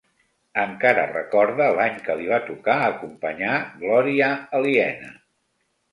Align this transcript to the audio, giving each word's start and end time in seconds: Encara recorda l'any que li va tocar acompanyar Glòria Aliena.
Encara 0.61 1.01
recorda 1.09 1.67
l'any 1.79 1.99
que 2.07 2.17
li 2.21 2.27
va 2.31 2.41
tocar 2.49 2.79
acompanyar 2.87 3.61
Glòria 3.85 4.31
Aliena. 4.61 5.17